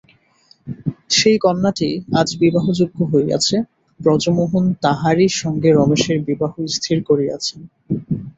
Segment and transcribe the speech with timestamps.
[1.09, 1.89] সেই কন্যাটি
[2.19, 3.57] আজ বিবাহযোগ্যা হইয়াছে,
[3.99, 7.59] ব্রজমোহন তাহারই সঙ্গে রমেশের বিবাহ স্থির করিয়াছেন।